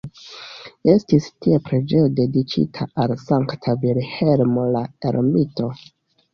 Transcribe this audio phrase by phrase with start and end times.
[0.93, 4.85] Estis tie preĝejo dediĉita al Sankta Vilhelmo la
[5.15, 5.73] Ermito.